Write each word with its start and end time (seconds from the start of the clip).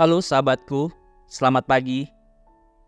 Halo 0.00 0.24
sahabatku, 0.24 0.88
selamat 1.28 1.68
pagi. 1.68 2.08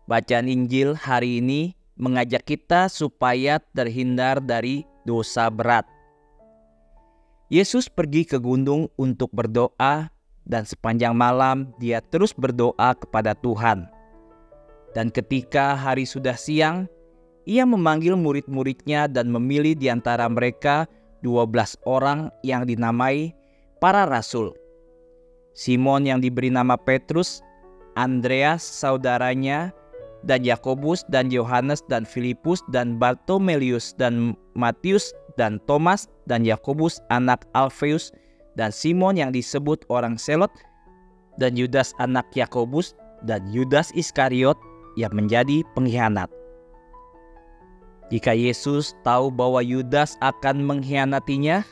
Bacaan 0.09 0.49
Injil 0.49 0.97
hari 0.97 1.37
ini 1.37 1.77
mengajak 2.01 2.41
kita 2.49 2.89
supaya 2.89 3.61
terhindar 3.77 4.41
dari 4.41 4.89
dosa 5.05 5.53
berat. 5.53 5.85
Yesus 7.53 7.93
pergi 7.93 8.25
ke 8.25 8.41
gunung 8.41 8.89
untuk 8.97 9.29
berdoa 9.37 10.09
dan 10.49 10.65
sepanjang 10.65 11.13
malam 11.13 11.69
dia 11.77 12.01
terus 12.01 12.33
berdoa 12.33 12.97
kepada 12.97 13.37
Tuhan. 13.37 13.85
Dan 14.97 15.13
ketika 15.13 15.77
hari 15.77 16.09
sudah 16.09 16.33
siang, 16.33 16.89
ia 17.45 17.69
memanggil 17.69 18.17
murid-muridnya 18.17 19.05
dan 19.05 19.29
memilih 19.29 19.77
di 19.77 19.93
antara 19.93 20.25
mereka 20.25 20.89
12 21.21 21.53
orang 21.85 22.33
yang 22.41 22.65
dinamai 22.65 23.29
para 23.77 24.09
rasul. 24.09 24.64
Simon 25.55 26.03
yang 26.03 26.19
diberi 26.19 26.51
nama 26.51 26.75
Petrus, 26.75 27.39
Andreas 27.95 28.61
saudaranya, 28.61 29.71
dan 30.27 30.43
Yakobus 30.43 31.05
dan 31.07 31.31
Yohanes 31.31 31.79
dan 31.87 32.03
Filipus 32.03 32.59
dan 32.73 32.99
Bartolomeus 32.99 33.95
dan 33.95 34.35
Matius 34.57 35.13
dan 35.39 35.61
Thomas 35.69 36.09
dan 36.25 36.43
Yakobus 36.43 36.99
anak 37.13 37.45
Alfeus 37.53 38.09
dan 38.57 38.73
Simon 38.73 39.15
yang 39.15 39.31
disebut 39.31 39.85
orang 39.93 40.17
Selot 40.17 40.49
dan 41.37 41.53
Yudas 41.53 41.93
anak 42.01 42.25
Yakobus 42.33 42.97
dan 43.23 43.45
Yudas 43.53 43.93
Iskariot 43.93 44.57
yang 44.97 45.13
menjadi 45.13 45.61
pengkhianat. 45.77 46.31
Jika 48.13 48.37
Yesus 48.37 48.93
tahu 49.01 49.33
bahwa 49.33 49.65
Yudas 49.65 50.13
akan 50.21 50.61
mengkhianatinya, 50.61 51.65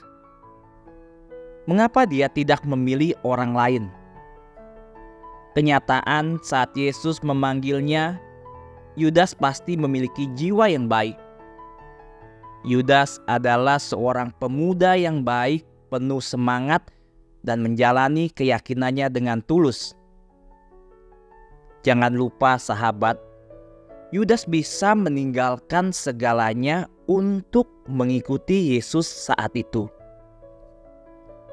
mengapa 1.65 2.03
dia 2.03 2.27
tidak 2.27 2.63
memilih 2.67 3.15
orang 3.23 3.53
lain? 3.55 3.83
Kenyataan 5.53 6.41
saat 6.41 6.73
Yesus 6.73 7.21
memanggilnya, 7.21 8.17
Yudas 8.97 9.37
pasti 9.37 9.77
memiliki 9.77 10.29
jiwa 10.33 10.69
yang 10.69 10.89
baik. 10.89 11.13
Yudas 12.65 13.21
adalah 13.29 13.77
seorang 13.77 14.33
pemuda 14.39 14.97
yang 14.97 15.21
baik, 15.21 15.65
penuh 15.93 16.21
semangat, 16.21 16.89
dan 17.43 17.61
menjalani 17.61 18.31
keyakinannya 18.31 19.11
dengan 19.13 19.43
tulus. 19.45 19.93
Jangan 21.83 22.15
lupa, 22.15 22.55
sahabat, 22.55 23.19
Yudas 24.13 24.45
bisa 24.45 24.93
meninggalkan 24.93 25.89
segalanya 25.89 26.85
untuk 27.09 27.67
mengikuti 27.89 28.77
Yesus 28.77 29.09
saat 29.09 29.51
itu. 29.57 29.89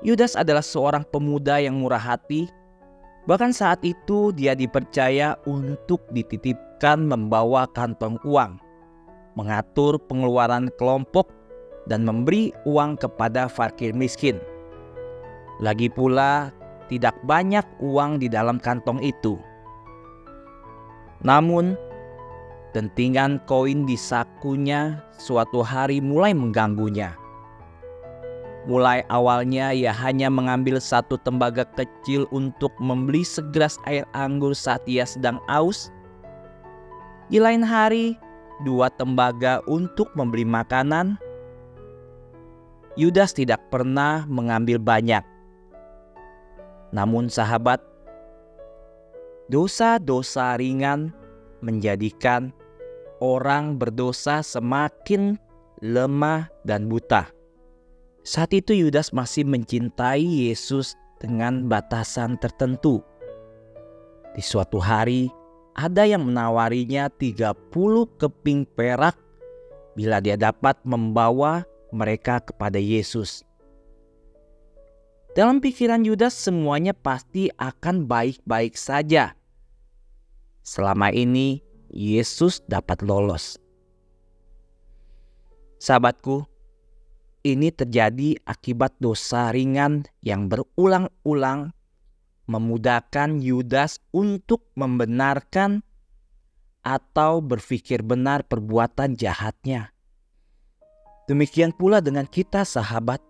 Yudas 0.01 0.33
adalah 0.37 0.65
seorang 0.65 1.05
pemuda 1.09 1.61
yang 1.61 1.81
murah 1.81 2.01
hati. 2.01 2.49
Bahkan 3.29 3.53
saat 3.53 3.85
itu, 3.85 4.33
dia 4.33 4.57
dipercaya 4.57 5.37
untuk 5.45 6.01
dititipkan 6.17 7.05
membawa 7.05 7.69
kantong 7.77 8.17
uang, 8.25 8.57
mengatur 9.37 10.01
pengeluaran 10.09 10.73
kelompok, 10.81 11.29
dan 11.85 12.09
memberi 12.09 12.53
uang 12.65 12.97
kepada 12.97 13.45
fakir 13.45 13.93
miskin. 13.93 14.41
Lagi 15.61 15.93
pula, 15.93 16.49
tidak 16.89 17.15
banyak 17.29 17.65
uang 17.85 18.25
di 18.25 18.33
dalam 18.33 18.57
kantong 18.57 19.05
itu 19.05 19.37
namun, 21.21 21.77
dentingan 22.73 23.45
koin 23.45 23.85
di 23.85 23.97
sakunya 23.97 25.05
suatu 25.21 25.61
hari 25.61 26.01
mulai 26.01 26.33
mengganggunya. 26.33 27.13
Mulai 28.69 29.01
awalnya 29.09 29.73
ia 29.73 29.89
hanya 29.89 30.29
mengambil 30.29 30.77
satu 30.77 31.17
tembaga 31.25 31.65
kecil 31.81 32.29
untuk 32.29 32.69
membeli 32.77 33.25
segelas 33.25 33.81
air 33.89 34.05
anggur 34.13 34.53
saat 34.53 34.85
ia 34.85 35.09
sedang 35.09 35.41
aus. 35.49 35.89
Di 37.33 37.41
lain 37.41 37.65
hari, 37.65 38.21
dua 38.69 38.93
tembaga 38.93 39.65
untuk 39.65 40.13
membeli 40.13 40.45
makanan. 40.45 41.17
Yudas 43.01 43.33
tidak 43.33 43.65
pernah 43.73 44.29
mengambil 44.29 44.77
banyak. 44.77 45.25
Namun 46.93 47.33
sahabat, 47.33 47.81
dosa-dosa 49.49 50.59
ringan 50.61 51.15
menjadikan 51.65 52.53
orang 53.25 53.81
berdosa 53.81 54.45
semakin 54.45 55.41
lemah 55.81 56.51
dan 56.67 56.91
buta. 56.91 57.40
Saat 58.21 58.53
itu 58.53 58.77
Yudas 58.77 59.17
masih 59.17 59.49
mencintai 59.49 60.21
Yesus 60.21 60.93
dengan 61.21 61.69
batasan 61.69 62.37
tertentu. 62.37 63.01
Di 64.37 64.45
suatu 64.45 64.77
hari, 64.77 65.33
ada 65.73 66.05
yang 66.05 66.29
menawarinya 66.29 67.09
30 67.09 67.57
keping 68.21 68.69
perak 68.77 69.17
bila 69.97 70.21
dia 70.21 70.37
dapat 70.37 70.77
membawa 70.85 71.65
mereka 71.91 72.45
kepada 72.45 72.77
Yesus. 72.77 73.43
Dalam 75.31 75.63
pikiran 75.63 76.03
Yudas 76.03 76.35
semuanya 76.35 76.91
pasti 76.91 77.49
akan 77.55 78.11
baik-baik 78.11 78.75
saja 78.75 79.39
selama 80.67 81.15
ini 81.15 81.63
Yesus 81.91 82.63
dapat 82.67 83.03
lolos. 83.07 83.59
Sahabatku, 85.79 86.50
ini 87.41 87.73
terjadi 87.73 88.37
akibat 88.45 88.97
dosa 89.01 89.49
ringan 89.53 90.05
yang 90.21 90.53
berulang-ulang 90.53 91.73
memudahkan 92.51 93.41
Yudas 93.41 94.03
untuk 94.11 94.69
membenarkan 94.75 95.87
atau 96.83 97.45
berpikir 97.45 98.03
benar 98.03 98.45
perbuatan 98.45 99.15
jahatnya. 99.15 99.93
Demikian 101.31 101.71
pula 101.71 102.03
dengan 102.03 102.27
kita, 102.27 102.67
sahabat. 102.67 103.23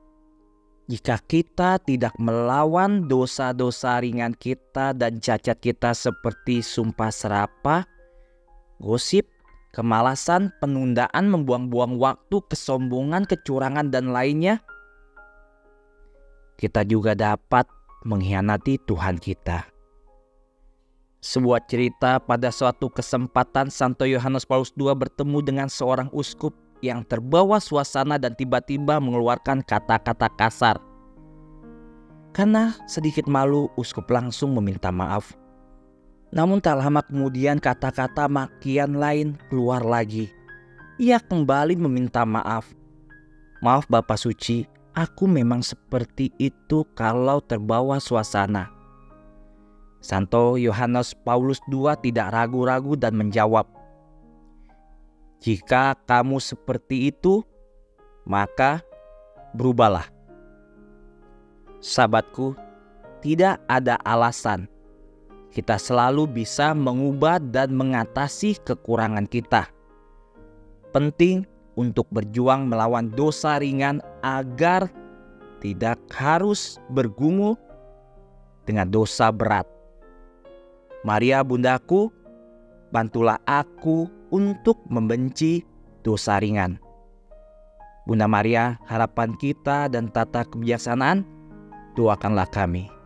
Jika 0.90 1.22
kita 1.22 1.78
tidak 1.84 2.16
melawan 2.18 3.06
dosa-dosa 3.06 4.02
ringan 4.02 4.34
kita 4.34 4.90
dan 4.96 5.22
cacat 5.22 5.60
kita 5.62 5.94
seperti 5.94 6.66
sumpah 6.66 7.12
serapah, 7.14 7.86
gosip, 8.82 9.28
kemalasan, 9.70 10.50
penundaan, 10.58 11.30
membuang-buang 11.30 11.98
waktu, 11.98 12.42
kesombongan, 12.50 13.26
kecurangan, 13.26 13.90
dan 13.90 14.10
lainnya, 14.10 14.62
kita 16.58 16.84
juga 16.84 17.16
dapat 17.16 17.64
mengkhianati 18.04 18.82
Tuhan 18.84 19.16
kita. 19.16 19.64
Sebuah 21.20 21.68
cerita 21.68 22.16
pada 22.16 22.48
suatu 22.48 22.88
kesempatan 22.88 23.68
Santo 23.68 24.08
Yohanes 24.08 24.48
Paulus 24.48 24.72
II 24.72 24.92
bertemu 24.96 25.38
dengan 25.44 25.68
seorang 25.68 26.08
uskup 26.16 26.56
yang 26.80 27.04
terbawa 27.04 27.60
suasana 27.60 28.16
dan 28.16 28.32
tiba-tiba 28.32 28.96
mengeluarkan 28.96 29.60
kata-kata 29.60 30.32
kasar. 30.40 30.80
Karena 32.32 32.72
sedikit 32.88 33.28
malu, 33.28 33.68
uskup 33.76 34.08
langsung 34.08 34.56
meminta 34.56 34.88
maaf. 34.88 35.36
Namun 36.30 36.62
tak 36.62 36.78
lama 36.78 37.02
kemudian 37.02 37.58
kata-kata 37.58 38.30
makian 38.30 38.94
lain 38.94 39.34
keluar 39.50 39.82
lagi. 39.82 40.30
Ia 41.02 41.18
kembali 41.18 41.74
meminta 41.74 42.22
maaf. 42.22 42.70
Maaf 43.58 43.90
Bapak 43.90 44.16
Suci, 44.16 44.64
aku 44.94 45.26
memang 45.26 45.60
seperti 45.60 46.30
itu 46.38 46.86
kalau 46.94 47.42
terbawa 47.42 47.98
suasana. 47.98 48.70
Santo 50.00 50.56
Yohanes 50.56 51.12
Paulus 51.12 51.60
II 51.68 51.92
tidak 52.00 52.32
ragu-ragu 52.32 52.96
dan 52.96 53.12
menjawab, 53.20 53.68
jika 55.40 55.96
kamu 56.04 56.36
seperti 56.36 57.08
itu, 57.08 57.40
maka 58.28 58.84
berubahlah. 59.56 60.04
Sahabatku, 61.80 62.52
tidak 63.24 63.56
ada 63.64 63.96
alasan 64.04 64.68
kita 65.50 65.76
selalu 65.76 66.30
bisa 66.30 66.70
mengubah 66.74 67.42
dan 67.42 67.74
mengatasi 67.74 68.58
kekurangan 68.62 69.26
kita. 69.26 69.66
Penting 70.94 71.46
untuk 71.74 72.06
berjuang 72.10 72.70
melawan 72.70 73.10
dosa 73.14 73.58
ringan 73.58 74.02
agar 74.22 74.90
tidak 75.62 75.98
harus 76.14 76.78
bergumul 76.90 77.58
dengan 78.66 78.86
dosa 78.90 79.34
berat. 79.34 79.66
Maria 81.02 81.40
bundaku, 81.40 82.12
bantulah 82.92 83.40
aku 83.48 84.06
untuk 84.30 84.78
membenci 84.86 85.64
dosa 86.06 86.38
ringan. 86.38 86.78
Bunda 88.04 88.26
Maria, 88.26 88.80
harapan 88.88 89.36
kita 89.38 89.86
dan 89.88 90.10
tata 90.10 90.44
kebijaksanaan, 90.44 91.22
doakanlah 91.94 92.48
kami. 92.50 92.99